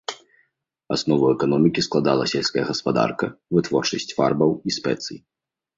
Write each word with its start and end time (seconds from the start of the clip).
Аснову 0.95 1.27
эканомікі 1.35 1.85
складала 1.89 2.23
сельская 2.33 2.65
гаспадарка, 2.71 3.25
вытворчасць 3.59 4.13
фарбаў 4.23 4.49
і 4.67 4.81
спецый. 4.81 5.17